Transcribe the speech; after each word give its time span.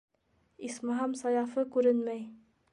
Исмаһам, 0.69 1.13
Саяфы 1.21 1.69
күренмәй. 1.77 2.29